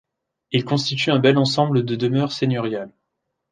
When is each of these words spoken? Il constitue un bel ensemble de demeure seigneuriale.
Il 0.51 0.65
constitue 0.65 1.11
un 1.11 1.19
bel 1.19 1.37
ensemble 1.37 1.85
de 1.85 1.95
demeure 1.95 2.31
seigneuriale. 2.31 2.91